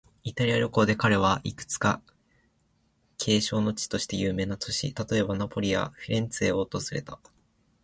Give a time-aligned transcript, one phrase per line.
[0.23, 2.01] イタリア旅行で彼は、いくつか
[3.19, 7.19] 景勝の地として有名な都市、例えば、ナポリやフィレンツェを訪れた。